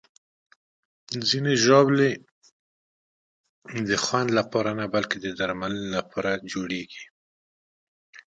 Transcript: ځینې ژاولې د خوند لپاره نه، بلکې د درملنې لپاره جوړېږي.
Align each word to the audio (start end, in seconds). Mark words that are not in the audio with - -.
ځینې 1.29 1.53
ژاولې 1.63 2.11
د 3.89 3.89
خوند 4.03 4.29
لپاره 4.39 4.71
نه، 4.79 4.85
بلکې 4.95 5.17
د 5.21 5.27
درملنې 5.39 5.89
لپاره 5.97 6.31
جوړېږي. 6.51 7.03